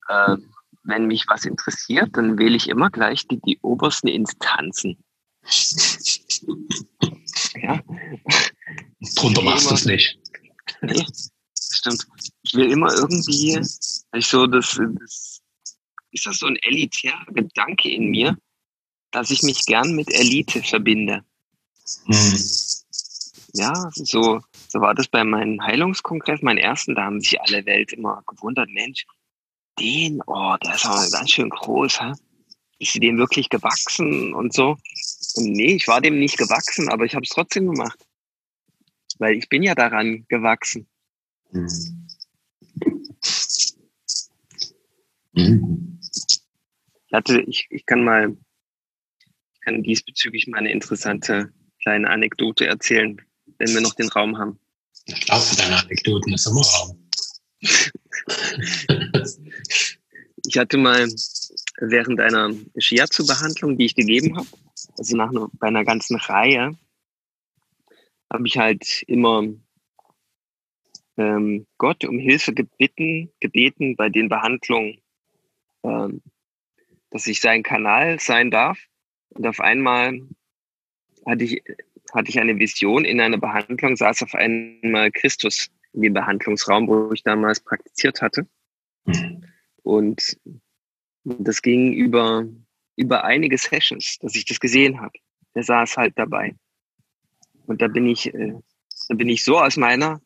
äh, 0.08 0.36
wenn 0.82 1.06
mich 1.06 1.26
was 1.28 1.44
interessiert, 1.44 2.10
dann 2.16 2.38
wähle 2.38 2.56
ich 2.56 2.68
immer 2.68 2.90
gleich 2.90 3.26
die, 3.28 3.40
die 3.40 3.58
obersten 3.62 4.08
Instanzen. 4.08 4.98
ja. 7.54 7.80
Drunter 9.16 9.42
machst 9.42 9.70
du 9.70 9.74
es 9.74 9.84
nicht. 9.84 10.18
Nee, 10.82 11.04
stimmt. 11.58 12.06
Ich 12.42 12.54
will 12.54 12.70
immer 12.70 12.92
irgendwie, 12.92 13.60
ich 14.14 14.26
so, 14.26 14.46
das, 14.46 14.78
das 15.00 15.40
ist 16.10 16.26
das 16.26 16.38
so 16.38 16.46
ein 16.46 16.56
elitärer 16.62 17.26
Gedanke 17.32 17.90
in 17.90 18.10
mir, 18.10 18.36
dass 19.10 19.30
ich 19.30 19.42
mich 19.42 19.66
gern 19.66 19.94
mit 19.94 20.12
Elite 20.12 20.62
verbinde. 20.62 21.24
Mhm. 22.06 22.38
Ja, 23.54 23.90
so, 23.92 24.40
so 24.68 24.80
war 24.80 24.94
das 24.94 25.08
bei 25.08 25.22
meinem 25.22 25.62
Heilungskongress, 25.62 26.42
meinen 26.42 26.58
ersten, 26.58 26.94
da 26.94 27.04
haben 27.04 27.20
sich 27.20 27.40
alle 27.40 27.64
Welt 27.66 27.92
immer 27.92 28.22
gewundert, 28.26 28.68
Mensch, 28.70 29.04
den, 29.78 30.20
oh, 30.26 30.56
der 30.62 30.74
ist 30.74 30.86
aber 30.86 31.08
ganz 31.10 31.30
schön 31.30 31.50
groß, 31.50 32.00
hä? 32.00 32.12
Ist 32.78 32.92
sie 32.92 33.00
dem 33.00 33.18
wirklich 33.18 33.48
gewachsen 33.48 34.34
und 34.34 34.52
so? 34.52 34.76
Und 35.36 35.52
nee, 35.52 35.76
ich 35.76 35.86
war 35.86 36.00
dem 36.00 36.18
nicht 36.18 36.36
gewachsen, 36.36 36.88
aber 36.88 37.04
ich 37.04 37.14
habe 37.14 37.24
es 37.24 37.30
trotzdem 37.30 37.66
gemacht. 37.66 37.98
Weil 39.18 39.36
ich 39.36 39.48
bin 39.48 39.62
ja 39.62 39.74
daran 39.74 40.26
gewachsen. 40.28 40.88
Mhm. 41.52 42.08
Mhm. 45.32 46.00
Ich 47.06 47.12
hatte, 47.12 47.40
ich, 47.42 47.66
ich 47.70 47.86
kann 47.86 48.04
mal 48.04 48.36
kann 49.64 49.82
diesbezüglich 49.82 50.46
mal 50.46 50.58
eine 50.58 50.72
interessante 50.72 51.50
kleine 51.82 52.10
Anekdote 52.10 52.66
erzählen, 52.66 53.20
wenn 53.58 53.72
wir 53.74 53.80
noch 53.80 53.94
den 53.94 54.08
Raum 54.08 54.38
haben. 54.38 54.58
Ich 55.06 55.20
glaube, 55.20 55.44
deine 55.56 55.78
Anekdoten 55.78 56.34
ist 56.34 56.46
immer 56.46 56.62
Raum. 56.62 57.08
ich 60.46 60.58
hatte 60.58 60.76
mal 60.76 61.08
während 61.80 62.20
einer 62.20 62.50
Shiatsu-Behandlung, 62.76 63.76
die 63.76 63.86
ich 63.86 63.94
gegeben 63.94 64.36
habe, 64.36 64.48
also 64.98 65.16
nach 65.16 65.30
einer, 65.30 65.48
bei 65.54 65.68
einer 65.68 65.84
ganzen 65.84 66.16
Reihe, 66.16 66.76
habe 68.34 68.48
ich 68.48 68.58
halt 68.58 69.04
immer 69.06 69.44
ähm, 71.16 71.66
Gott 71.78 72.04
um 72.04 72.18
Hilfe 72.18 72.52
gebeten, 72.52 73.30
gebeten 73.40 73.94
bei 73.94 74.08
den 74.08 74.28
Behandlungen, 74.28 75.00
ähm, 75.84 76.20
dass 77.10 77.28
ich 77.28 77.40
sein 77.40 77.62
Kanal 77.62 78.18
sein 78.18 78.50
darf 78.50 78.78
und 79.30 79.46
auf 79.46 79.60
einmal 79.60 80.20
hatte 81.24 81.44
ich, 81.44 81.62
hatte 82.12 82.28
ich 82.28 82.40
eine 82.40 82.58
Vision 82.58 83.04
in 83.04 83.20
einer 83.20 83.38
Behandlung, 83.38 83.96
saß 83.96 84.22
auf 84.24 84.34
einmal 84.34 85.12
Christus 85.12 85.70
in 85.92 86.02
dem 86.02 86.14
Behandlungsraum, 86.14 86.88
wo 86.88 87.12
ich 87.12 87.22
damals 87.22 87.60
praktiziert 87.60 88.20
hatte. 88.20 88.48
Und 89.84 90.38
das 91.22 91.62
ging 91.62 91.92
über, 91.92 92.46
über 92.96 93.24
einige 93.24 93.56
Sessions, 93.58 94.18
dass 94.18 94.34
ich 94.34 94.44
das 94.44 94.58
gesehen 94.58 95.00
habe. 95.00 95.12
Der 95.54 95.62
saß 95.62 95.96
halt 95.96 96.18
dabei. 96.18 96.56
Und 97.66 97.82
da 97.82 97.88
bin 97.88 98.06
ich, 98.06 98.32
äh, 98.32 98.54
da 99.08 99.14
bin 99.14 99.28
ich 99.28 99.44
so 99.44 99.58
aus 99.58 99.76
meiner 99.76 100.20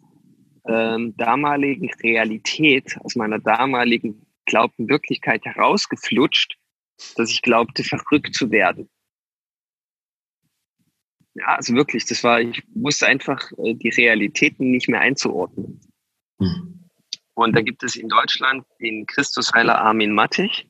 ähm, 0.67 1.17
damaligen 1.17 1.93
Realität, 2.03 2.97
aus 3.01 3.17
meiner 3.17 3.39
damaligen 3.39 4.27
glaubten 4.47 4.89
Wirklichkeit 4.89 5.45
herausgeflutscht, 5.45 6.57
dass 7.17 7.31
ich 7.31 7.43
glaubte, 7.43 7.85
verrückt 7.85 8.35
zu 8.35 8.51
werden. 8.51 8.89
Ja, 11.35 11.57
also 11.57 11.75
wirklich, 11.75 12.05
das 12.07 12.25
war, 12.25 12.41
ich 12.41 12.63
wusste 12.75 13.07
einfach 13.07 13.53
äh, 13.59 13.75
die 13.75 13.91
Realitäten 13.91 14.71
nicht 14.71 14.89
mehr 14.89 15.01
einzuordnen. 15.01 15.81
Mhm. 16.39 16.89
Und 17.35 17.55
da 17.55 17.61
gibt 17.61 17.85
es 17.85 17.95
in 17.95 18.09
Deutschland 18.09 18.67
den 18.81 19.07
Christusheiler 19.07 19.79
Armin 19.79 20.13
Mattich. 20.13 20.69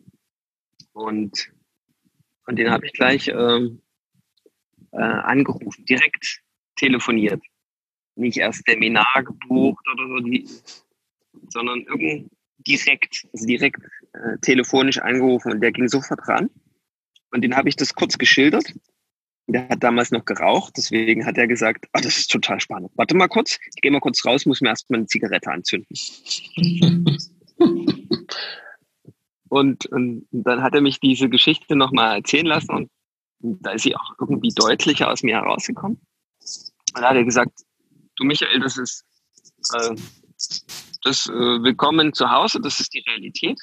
Und, 0.92 1.50
und 2.46 2.56
den 2.56 2.70
habe 2.70 2.86
ich 2.86 2.92
gleich 2.92 3.28
ähm, 3.28 3.80
äh, 4.92 4.98
angerufen, 4.98 5.86
direkt 5.86 6.42
telefoniert. 6.78 7.42
Nicht 8.16 8.38
erst 8.38 8.64
Seminar 8.66 9.22
gebucht 9.24 9.84
oder 9.92 10.08
so, 10.08 10.18
die, 10.20 10.48
sondern 11.50 11.82
irgend 11.82 12.30
direkt, 12.58 13.26
also 13.32 13.46
direkt 13.46 13.82
äh, 14.12 14.38
telefonisch 14.42 14.98
angerufen 14.98 15.52
und 15.52 15.60
der 15.60 15.72
ging 15.72 15.88
sofort 15.88 16.26
ran. 16.26 16.50
Und 17.30 17.42
den 17.42 17.56
habe 17.56 17.68
ich 17.68 17.76
das 17.76 17.94
kurz 17.94 18.18
geschildert 18.18 18.74
der 19.48 19.68
hat 19.68 19.82
damals 19.82 20.10
noch 20.10 20.24
geraucht, 20.26 20.74
deswegen 20.76 21.24
hat 21.24 21.38
er 21.38 21.46
gesagt, 21.46 21.86
ah, 21.92 22.00
das 22.00 22.18
ist 22.18 22.30
total 22.30 22.60
spannend. 22.60 22.90
Warte 22.96 23.16
mal 23.16 23.28
kurz, 23.28 23.58
ich 23.74 23.80
gehe 23.80 23.90
mal 23.90 24.00
kurz 24.00 24.24
raus, 24.24 24.44
muss 24.44 24.60
mir 24.60 24.68
erstmal 24.68 24.98
eine 24.98 25.06
Zigarette 25.06 25.50
anzünden. 25.50 25.96
und, 29.48 29.86
und 29.86 30.26
dann 30.30 30.62
hat 30.62 30.74
er 30.74 30.82
mich 30.82 31.00
diese 31.00 31.30
Geschichte 31.30 31.76
nochmal 31.76 32.18
erzählen 32.18 32.46
lassen 32.46 32.70
und 32.70 32.90
da 33.40 33.70
ist 33.72 33.82
sie 33.82 33.96
auch 33.96 34.12
irgendwie 34.20 34.52
deutlicher 34.54 35.10
aus 35.10 35.22
mir 35.22 35.36
herausgekommen. 35.36 35.98
Und 36.98 37.02
da 37.02 37.10
hat 37.10 37.16
er 37.16 37.24
gesagt, 37.24 37.62
du 38.16 38.24
Michael, 38.24 38.58
das 38.58 38.76
ist 38.76 39.04
äh, 39.72 39.94
das 41.04 41.28
äh, 41.28 41.32
Willkommen 41.32 42.12
zu 42.12 42.28
Hause, 42.28 42.60
das 42.60 42.80
ist 42.80 42.92
die 42.92 43.04
Realität. 43.06 43.56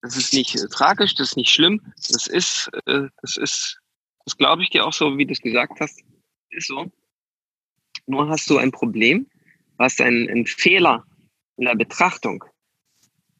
Das 0.00 0.16
ist 0.16 0.32
nicht 0.32 0.54
äh, 0.54 0.68
tragisch, 0.68 1.14
das 1.14 1.28
ist 1.28 1.36
nicht 1.36 1.50
schlimm, 1.50 1.82
das 1.96 2.26
ist, 2.26 2.70
äh, 2.86 3.08
das 3.20 3.36
ist 3.36 3.78
das 4.24 4.38
glaube 4.38 4.62
ich 4.62 4.70
dir 4.70 4.86
auch 4.86 4.94
so, 4.94 5.18
wie 5.18 5.26
du 5.26 5.32
es 5.32 5.40
gesagt 5.42 5.80
hast. 5.80 6.00
Ist 6.48 6.68
so. 6.68 6.90
Nur 8.06 8.30
hast 8.30 8.48
du 8.48 8.56
ein 8.56 8.72
Problem, 8.72 9.28
hast 9.78 10.00
einen, 10.00 10.26
einen 10.30 10.46
Fehler 10.46 11.04
in 11.58 11.66
der 11.66 11.76
Betrachtung. 11.76 12.42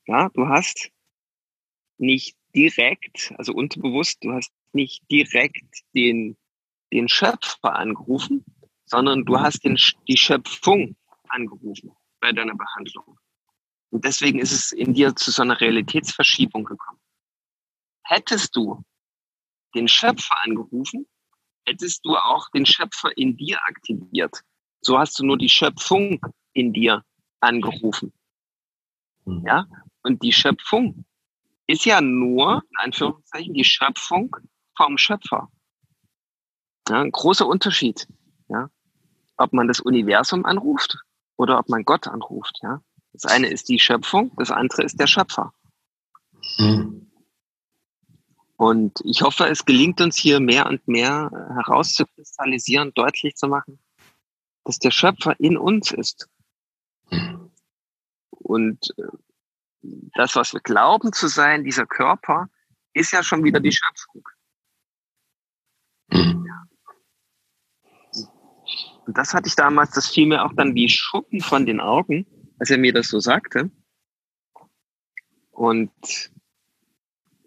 Ja, 0.09 0.29
du 0.35 0.47
hast 0.47 0.91
nicht 1.97 2.37
direkt, 2.55 3.33
also 3.39 3.55
unterbewusst, 3.55 4.19
du 4.21 4.31
hast 4.31 4.53
nicht 4.75 5.11
direkt 5.11 5.85
den, 5.95 6.37
den 6.93 7.09
Schöpfer 7.09 7.75
angerufen, 7.77 8.45
sondern 8.89 9.25
du 9.25 9.39
hast 9.39 9.65
den, 9.65 9.79
die 10.09 10.17
Schöpfung 10.17 10.97
angerufen 11.29 11.93
bei 12.21 12.33
deiner 12.33 12.55
Behandlung. 12.55 13.19
Und 13.91 14.05
deswegen 14.05 14.39
ist 14.39 14.53
es 14.53 14.73
in 14.73 14.95
dir 14.95 15.15
zu 15.15 15.31
so 15.31 15.43
einer 15.43 15.61
Realitätsverschiebung 15.61 16.65
gekommen. 16.65 17.01
Hättest 18.03 18.57
du 18.57 18.83
den 19.75 19.89
Schöpfer 19.89 20.35
angerufen, 20.43 21.07
hättest 21.67 22.05
du 22.05 22.17
auch 22.17 22.49
den 22.51 22.67
Schöpfer 22.67 23.17
in 23.17 23.37
dir 23.37 23.59
aktiviert. 23.67 24.43
So 24.81 24.99
hast 24.99 25.19
du 25.19 25.25
nur 25.25 25.39
die 25.39 25.49
Schöpfung 25.49 26.21
in 26.53 26.73
dir 26.73 27.05
angerufen. 27.41 28.13
Mhm. 29.25 29.45
Ja? 29.47 29.67
Und 30.03 30.23
die 30.23 30.33
Schöpfung 30.33 31.05
ist 31.67 31.85
ja 31.85 32.01
nur, 32.01 32.63
in 32.71 32.77
Anführungszeichen, 32.79 33.53
die 33.53 33.65
Schöpfung 33.65 34.35
vom 34.77 34.97
Schöpfer. 34.97 35.51
Ja, 36.89 37.03
ein 37.03 37.11
großer 37.11 37.47
Unterschied. 37.47 38.09
Ja? 38.49 38.71
Ob 39.39 39.53
man 39.53 39.69
das 39.69 39.81
Universum 39.81 40.45
anruft 40.45 40.99
oder 41.37 41.59
ob 41.59 41.69
man 41.69 41.85
Gott 41.85 42.07
anruft. 42.07 42.59
Ja? 42.63 42.83
Das 43.13 43.25
eine 43.25 43.49
ist 43.49 43.69
die 43.69 43.79
Schöpfung, 43.79 44.33
das 44.37 44.51
andere 44.51 44.83
ist 44.83 45.01
der 45.01 45.07
Schöpfer. 45.07 45.53
Mhm. 46.59 47.11
Und 48.57 49.01
ich 49.05 49.23
hoffe, 49.23 49.47
es 49.47 49.65
gelingt 49.65 50.01
uns 50.01 50.17
hier 50.17 50.41
mehr 50.41 50.67
und 50.67 50.87
mehr 50.89 51.31
herauszukristallisieren, 51.55 52.93
deutlich 52.93 53.37
zu 53.37 53.47
machen, 53.47 53.79
dass 54.65 54.81
der 54.81 54.91
Schöpfer 54.91 55.39
in 55.39 55.57
uns 55.57 55.93
ist. 55.93 56.29
Mhm. 57.11 57.53
Und 58.31 58.95
äh, 58.99 59.05
das, 60.15 60.35
was 60.35 60.53
wir 60.53 60.61
glauben 60.61 61.13
zu 61.13 61.29
sein, 61.29 61.63
dieser 61.63 61.87
Körper, 61.87 62.49
ist 62.95 63.13
ja 63.13 63.23
schon 63.23 63.45
wieder 63.45 63.61
die 63.61 63.73
Schöpfung. 63.73 64.29
Mhm. 66.11 66.47
Und 69.09 69.17
das 69.17 69.33
hatte 69.33 69.49
ich 69.49 69.57
damals, 69.57 69.93
das 69.93 70.11
fiel 70.11 70.27
mir 70.27 70.45
auch 70.45 70.53
dann 70.53 70.75
wie 70.75 70.87
Schuppen 70.87 71.41
von 71.41 71.65
den 71.65 71.81
Augen, 71.81 72.27
als 72.59 72.69
er 72.69 72.77
mir 72.77 72.93
das 72.93 73.09
so 73.09 73.21
sagte. 73.21 73.71
Und 75.51 75.91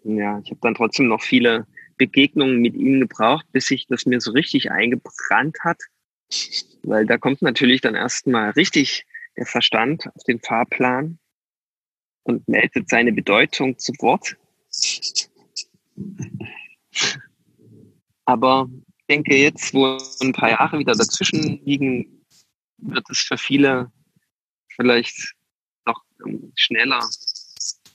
ja, 0.02 0.40
ich 0.40 0.50
habe 0.50 0.58
dann 0.60 0.74
trotzdem 0.74 1.06
noch 1.06 1.22
viele 1.22 1.68
Begegnungen 1.98 2.60
mit 2.60 2.74
ihm 2.74 2.98
gebraucht, 2.98 3.46
bis 3.52 3.66
sich 3.66 3.86
das 3.86 4.06
mir 4.06 4.20
so 4.20 4.32
richtig 4.32 4.72
eingebrannt 4.72 5.58
hat. 5.60 5.78
Weil 6.82 7.06
da 7.06 7.16
kommt 7.16 7.42
natürlich 7.42 7.80
dann 7.80 7.94
erstmal 7.94 8.50
richtig 8.50 9.06
der 9.36 9.46
Verstand 9.46 10.08
auf 10.16 10.24
den 10.24 10.40
Fahrplan 10.40 11.20
und 12.24 12.48
meldet 12.48 12.88
seine 12.88 13.12
Bedeutung 13.12 13.78
zu 13.78 13.92
Wort. 14.00 14.36
Aber 18.24 18.68
denke, 19.12 19.36
jetzt, 19.36 19.74
wo 19.74 19.98
ein 20.20 20.32
paar 20.32 20.50
Jahre 20.50 20.78
wieder 20.78 20.94
dazwischen 20.94 21.62
liegen, 21.64 22.24
wird 22.78 23.04
es 23.10 23.18
für 23.18 23.36
viele 23.36 23.92
vielleicht 24.74 25.34
noch 25.84 26.02
schneller 26.54 27.06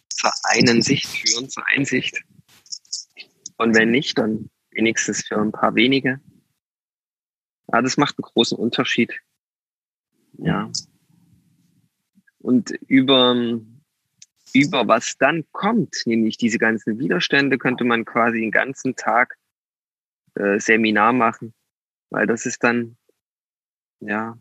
zur 0.10 0.32
einen 0.44 0.82
Sicht 0.84 1.08
führen, 1.08 1.50
zur 1.50 1.68
Einsicht. 1.68 2.24
Und 3.58 3.76
wenn 3.76 3.90
nicht, 3.90 4.18
dann 4.18 4.50
wenigstens 4.72 5.26
für 5.26 5.42
ein 5.42 5.52
paar 5.52 5.74
wenige. 5.74 6.22
Ja, 7.72 7.82
das 7.82 7.98
macht 7.98 8.16
einen 8.18 8.32
großen 8.32 8.58
Unterschied. 8.58 9.20
Ja. 10.38 10.72
Und 12.38 12.70
über, 12.88 13.60
über 14.54 14.88
was 14.88 15.18
dann 15.18 15.46
kommt, 15.52 15.96
nämlich 16.06 16.38
diese 16.38 16.60
ganzen 16.60 17.00
Widerstände, 17.00 17.58
könnte 17.58 17.84
man 17.86 18.06
quasi 18.06 18.40
den 18.40 18.52
ganzen 18.52 18.96
Tag 18.96 19.36
äh, 20.40 20.60
Seminar 20.60 21.14
machen, 21.14 21.54
weil 22.10 22.28
das 22.28 22.46
ist 22.46 22.64
dann, 22.64 22.98
ja, 24.00 24.38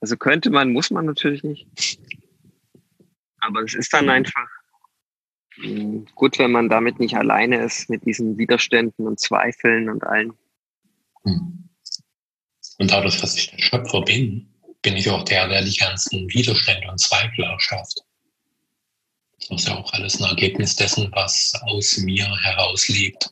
also 0.00 0.16
könnte 0.16 0.50
man, 0.50 0.72
muss 0.72 0.90
man 0.90 1.06
natürlich 1.06 1.42
nicht. 1.42 1.66
Aber 3.38 3.62
es 3.62 3.74
ist 3.74 3.92
dann 3.92 4.08
einfach 4.08 4.48
hm, 5.56 6.06
gut, 6.14 6.38
wenn 6.38 6.52
man 6.52 6.68
damit 6.68 6.98
nicht 6.98 7.16
alleine 7.16 7.62
ist, 7.64 7.88
mit 7.88 8.04
diesen 8.04 8.38
Widerständen 8.38 9.06
und 9.06 9.20
Zweifeln 9.20 9.88
und 9.88 10.04
allen. 10.04 10.32
Hm. 11.24 11.68
Und 12.78 12.90
dadurch, 12.90 13.20
dass 13.20 13.36
ich 13.36 13.50
der 13.50 13.58
Schöpfer 13.58 14.02
bin, 14.02 14.48
bin 14.82 14.96
ich 14.96 15.08
auch 15.08 15.24
der, 15.24 15.48
der 15.48 15.62
die 15.64 15.76
ganzen 15.76 16.28
Widerstände 16.28 16.88
und 16.90 16.98
Zweifel 16.98 17.44
erschafft. 17.44 18.00
Das 19.38 19.60
ist 19.60 19.68
ja 19.68 19.76
auch 19.76 19.92
alles 19.92 20.20
ein 20.20 20.28
Ergebnis 20.28 20.74
dessen, 20.76 21.10
was 21.12 21.52
aus 21.66 21.98
mir 21.98 22.26
herauslebt 22.42 23.30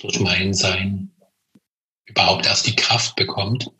durch 0.00 0.20
mein 0.20 0.52
Sein 0.54 1.10
überhaupt 2.04 2.46
erst 2.46 2.66
die 2.66 2.76
Kraft 2.76 3.16
bekommt, 3.16 3.70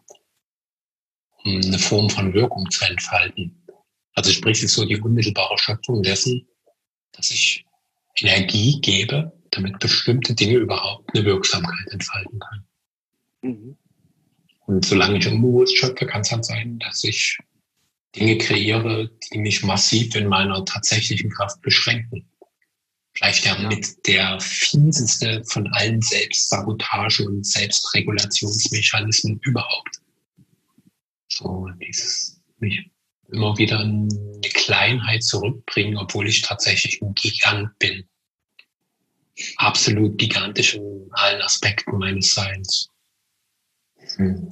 um 1.44 1.56
eine 1.56 1.78
Form 1.78 2.10
von 2.10 2.34
Wirkung 2.34 2.70
zu 2.70 2.84
entfalten. 2.84 3.62
Also 4.14 4.32
sprich, 4.32 4.62
ist 4.62 4.74
so 4.74 4.84
die 4.84 5.00
unmittelbare 5.00 5.56
Schöpfung 5.58 6.02
dessen, 6.02 6.46
dass 7.12 7.30
ich 7.30 7.64
Energie 8.16 8.80
gebe, 8.80 9.32
damit 9.50 9.78
bestimmte 9.78 10.34
Dinge 10.34 10.56
überhaupt 10.56 11.14
eine 11.14 11.24
Wirksamkeit 11.24 11.86
entfalten 11.90 12.38
können. 12.38 12.66
Mhm. 13.42 13.76
Und 14.66 14.84
solange 14.84 15.18
ich 15.18 15.28
unbewusst 15.28 15.78
schöpfe, 15.78 16.04
kann 16.04 16.22
es 16.22 16.32
halt 16.32 16.44
sein, 16.44 16.78
dass 16.80 17.04
ich 17.04 17.38
Dinge 18.16 18.36
kreiere, 18.38 19.10
die 19.32 19.38
mich 19.38 19.62
massiv 19.62 20.14
in 20.16 20.26
meiner 20.26 20.64
tatsächlichen 20.64 21.30
Kraft 21.30 21.62
beschränken 21.62 22.28
vielleicht 23.14 23.44
ja 23.44 23.58
mit 23.58 24.06
der 24.06 24.40
fieseste 24.40 25.42
von 25.44 25.66
allen 25.72 26.00
Selbstsabotage 26.00 27.24
und 27.24 27.46
Selbstregulationsmechanismen 27.46 29.40
überhaupt. 29.42 30.00
So 31.28 31.68
dieses 31.80 32.40
mich 32.58 32.90
immer 33.30 33.56
wieder 33.58 33.80
in 33.82 34.08
eine 34.10 34.52
Kleinheit 34.52 35.22
zurückbringen, 35.22 35.96
obwohl 35.98 36.28
ich 36.28 36.42
tatsächlich 36.42 37.02
ein 37.02 37.14
Gigant 37.14 37.78
bin. 37.78 38.08
Absolut 39.56 40.18
gigantisch 40.18 40.74
in 40.74 41.08
allen 41.12 41.42
Aspekten 41.42 41.98
meines 41.98 42.34
Seins. 42.34 42.90
Hm, 44.16 44.48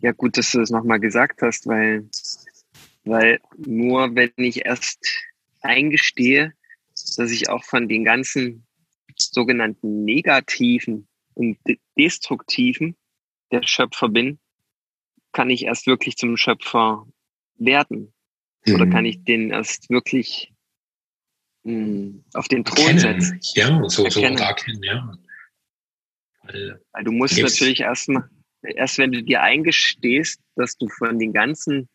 ja, 0.00 0.12
gut, 0.12 0.36
dass 0.36 0.52
du 0.52 0.58
das 0.58 0.70
nochmal 0.70 1.00
gesagt 1.00 1.40
hast, 1.40 1.66
weil, 1.66 2.08
weil 3.04 3.40
nur 3.56 4.14
wenn 4.14 4.32
ich 4.36 4.66
erst 4.66 4.98
eingestehe, 5.64 6.52
dass 7.16 7.30
ich 7.30 7.48
auch 7.48 7.64
von 7.64 7.88
den 7.88 8.04
ganzen 8.04 8.66
sogenannten 9.16 10.04
negativen 10.04 11.08
und 11.34 11.58
destruktiven 11.98 12.96
der 13.50 13.62
Schöpfer 13.62 14.08
bin, 14.08 14.38
kann 15.32 15.50
ich 15.50 15.64
erst 15.64 15.86
wirklich 15.86 16.16
zum 16.16 16.36
Schöpfer 16.36 17.06
werden. 17.56 18.12
Mhm. 18.66 18.74
Oder 18.74 18.86
kann 18.86 19.04
ich 19.04 19.24
den 19.24 19.50
erst 19.50 19.90
wirklich 19.90 20.52
mh, 21.64 21.72
hm, 21.72 22.24
auf 22.34 22.48
den 22.48 22.64
Thron 22.64 22.96
erkennen. 22.96 23.20
setzen? 23.20 23.40
Ja, 23.54 23.88
so, 23.88 24.08
so 24.08 24.20
erkennen, 24.20 24.82
ja. 24.82 25.18
Weil, 26.42 26.80
Weil 26.92 27.04
du 27.04 27.12
musst 27.12 27.40
natürlich 27.40 27.80
erstmal, 27.80 28.28
erst 28.62 28.98
wenn 28.98 29.12
du 29.12 29.22
dir 29.22 29.42
eingestehst, 29.42 30.40
dass 30.56 30.76
du 30.76 30.88
von 30.88 31.18
den 31.18 31.32
ganzen 31.32 31.88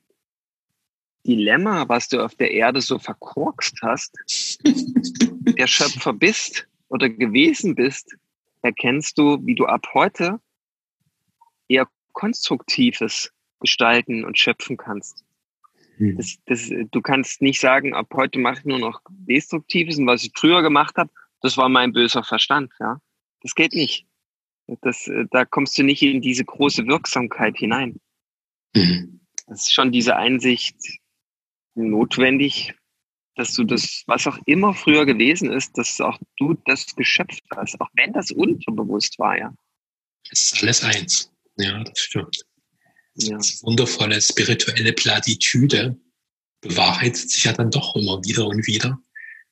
Dilemma, 1.25 1.88
was 1.88 2.08
du 2.08 2.23
auf 2.23 2.36
der 2.36 2.51
Erde 2.51 2.82
so 2.82 2.99
verkorkst 2.99 3.77
hast, 3.82 4.17
der 5.58 5.67
Schöpfer 5.67 6.13
bist 6.13 6.67
oder 6.88 7.10
gewesen 7.10 7.75
bist, 7.75 8.15
erkennst 8.62 9.17
du, 9.17 9.39
wie 9.45 9.55
du 9.55 9.65
ab 9.65 9.88
heute 9.93 10.39
eher 11.67 11.88
konstruktives 12.13 13.32
gestalten 13.60 14.25
und 14.25 14.38
schöpfen 14.38 14.77
kannst. 14.77 15.23
Hm. 15.97 16.17
Das, 16.17 16.38
das, 16.45 16.71
du 16.91 17.01
kannst 17.01 17.41
nicht 17.41 17.60
sagen, 17.60 17.93
ab 17.93 18.08
heute 18.13 18.39
mache 18.39 18.60
ich 18.60 18.65
nur 18.65 18.79
noch 18.79 19.01
Destruktives 19.10 19.97
und 19.97 20.08
was 20.08 20.23
ich 20.23 20.32
früher 20.36 20.62
gemacht 20.62 20.95
habe, 20.97 21.12
das 21.41 21.58
war 21.58 21.69
mein 21.69 21.93
böser 21.93 22.23
Verstand. 22.23 22.71
Ja, 22.79 23.01
das 23.41 23.55
geht 23.55 23.73
nicht. 23.73 24.05
Das, 24.82 25.10
da 25.32 25.45
kommst 25.45 25.77
du 25.77 25.84
nicht 25.84 26.01
in 26.01 26.21
diese 26.21 26.45
große 26.45 26.86
Wirksamkeit 26.88 27.58
hinein. 27.58 27.99
Mhm. 28.75 29.19
Das 29.47 29.62
ist 29.62 29.73
schon 29.73 29.91
diese 29.91 30.15
Einsicht, 30.15 30.75
notwendig, 31.84 32.74
dass 33.36 33.54
du 33.54 33.63
das, 33.63 34.04
was 34.08 34.28
auch 34.28 34.38
immer 34.46 34.74
früher 34.74 35.06
gewesen 35.06 35.52
ist, 35.52 35.78
dass 35.78 36.02
auch 36.02 36.20
du 36.38 36.56
das 36.65 36.96
geschöpft 36.96 37.44
hast, 37.56 37.80
auch 37.80 37.89
wenn 37.94 38.13
das 38.13 38.32
unterbewusst 38.32 39.18
war, 39.18 39.38
ja. 39.38 39.54
Es 40.30 40.44
ist 40.44 40.62
alles 40.62 40.84
eins. 40.84 41.32
Ja, 41.58 41.84
das 41.84 42.00
stimmt. 42.00 42.42
Ja. 43.15 43.38
Das 43.38 43.63
wundervolle 43.63 44.22
spirituelle 44.22 44.94
Platitüde 44.94 45.98
bewahrheitet 46.62 47.30
sich 47.30 47.46
ja 47.46 47.54
dann 47.54 47.72
doch 47.72 47.96
immer 47.96 48.22
wieder 48.24 48.46
und 48.48 48.65
wieder, 48.68 49.00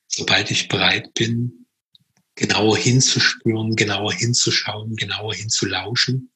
sobald 0.06 0.50
ich 0.50 0.68
bereit 0.68 1.12
bin, 1.14 1.66
genauer 2.34 2.76
hinzuspüren, 2.76 3.74
genauer 3.74 4.12
hinzuschauen, 4.12 4.94
genauer 4.96 5.34
hinzulauschen. 5.34 6.30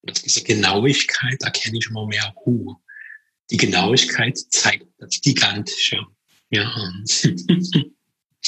Und 0.00 0.12
aus 0.12 0.22
dieser 0.22 0.42
Genauigkeit 0.42 1.42
erkenne 1.42 1.78
ich 1.78 1.88
immer 1.90 2.06
mehr, 2.06 2.34
huh, 2.44 2.76
die 3.50 3.56
Genauigkeit 3.56 4.38
zeigt 4.50 4.86
das 4.98 5.20
Gigantische. 5.20 6.04
Ja. 6.50 6.72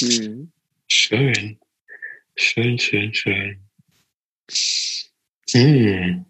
mhm. 0.01 0.51
Schön. 0.87 1.59
Schön, 2.35 2.77
schön, 2.77 3.13
schön. 3.13 3.61
Hm. 5.51 6.25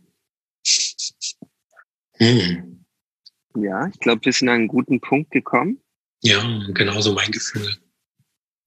Hm. 2.18 2.86
Ja, 3.56 3.88
ich 3.88 4.00
glaube, 4.00 4.26
wir 4.26 4.34
sind 4.34 4.50
an 4.50 4.56
einen 4.56 4.68
guten 4.68 5.02
Punkt 5.02 5.32
gekommen. 5.32 5.82
Ja, 6.22 6.44
genauso 6.74 7.14
mein 7.14 7.32
Gefühl. 7.32 7.76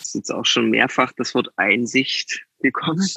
Ist 0.00 0.16
jetzt 0.16 0.30
auch 0.30 0.44
schon 0.44 0.70
mehrfach 0.70 1.12
das 1.16 1.34
Wort 1.34 1.48
Einsicht 1.56 2.44
gekommen. 2.58 2.98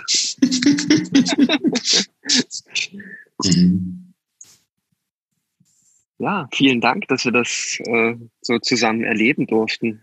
mhm. 3.43 4.06
Ja, 6.19 6.49
vielen 6.51 6.81
Dank, 6.81 7.07
dass 7.07 7.25
wir 7.25 7.31
das 7.31 7.79
äh, 7.85 8.15
so 8.41 8.57
zusammen 8.59 9.03
erleben 9.03 9.45
durften. 9.45 10.01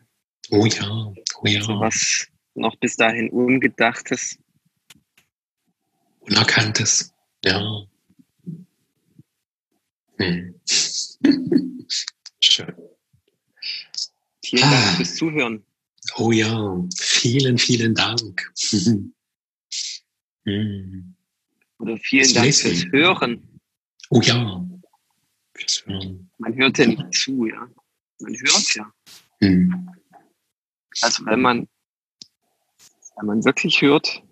Oh 0.50 0.64
ja, 0.66 1.12
oh 1.40 1.46
ja. 1.46 1.62
So 1.62 1.80
was 1.80 2.28
noch 2.54 2.76
bis 2.76 2.96
dahin 2.96 3.30
Ungedachtes. 3.30 4.38
Unerkanntes, 6.20 7.12
ja. 7.44 7.84
Hm. 10.18 10.54
Schön. 12.40 12.74
Vielen 14.44 14.62
Dank 14.62 14.74
ah. 14.74 14.94
fürs 14.96 15.16
Zuhören. 15.16 15.64
Oh 16.16 16.30
ja, 16.30 16.84
vielen, 16.96 17.58
vielen 17.58 17.94
Dank. 17.94 18.52
hm. 20.44 21.14
Oder 21.78 21.96
vielen 21.96 22.22
das 22.22 22.34
Dank 22.34 22.54
fürs 22.54 22.84
Hören. 22.92 23.60
Oh 24.10 24.20
ja. 24.20 24.64
Man 26.38 26.56
hört 26.56 26.78
ja 26.78 26.86
nicht 26.86 27.14
zu, 27.14 27.46
ja. 27.46 27.68
Man 28.20 28.34
hört 28.34 28.74
ja. 28.74 28.92
Hm. 29.40 29.90
Also 31.00 31.24
wenn 31.26 31.40
man, 31.40 31.68
wenn 33.16 33.26
man 33.26 33.44
wirklich 33.44 33.80
hört, 33.82 34.22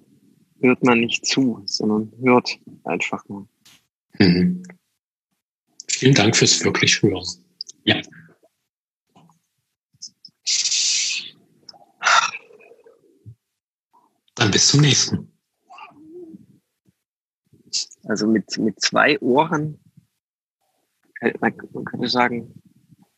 hört 0.60 0.84
man 0.84 1.00
nicht 1.00 1.26
zu, 1.26 1.62
sondern 1.66 2.12
hört 2.22 2.58
einfach 2.84 3.26
nur. 3.28 3.48
Mhm. 4.18 4.62
Vielen 5.88 6.14
Dank 6.14 6.36
fürs 6.36 6.64
wirklich 6.64 7.02
Hören. 7.02 7.26
Ja. 7.84 8.00
Dann 14.34 14.50
bis 14.50 14.68
zum 14.68 14.80
nächsten. 14.80 15.32
Also 18.04 18.26
mit, 18.26 18.58
mit 18.58 18.80
zwei 18.80 19.18
Ohren, 19.20 19.81
man 21.40 21.56
könnte 21.84 22.08
sagen, 22.08 22.62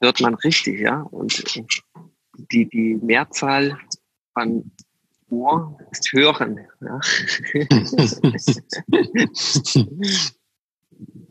hört 0.00 0.20
man 0.20 0.34
richtig, 0.34 0.80
ja. 0.80 1.00
Und 1.02 1.42
die, 2.52 2.68
die 2.68 2.98
Mehrzahl 3.02 3.78
von 4.32 4.70
Ohr 5.30 5.78
ist 5.90 6.12
Hören. 6.12 6.60
Ja. 6.80 7.00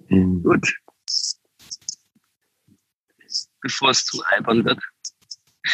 Gut. 0.44 0.74
Bevor 3.62 3.92
es 3.92 4.06
zu 4.06 4.22
albern 4.26 4.66
wird. 4.66 4.80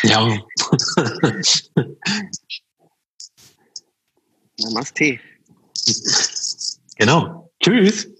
Ja. 0.03 0.37
Namaste. 4.59 5.19
Genau. 6.97 7.51
Tschüss. 7.61 8.18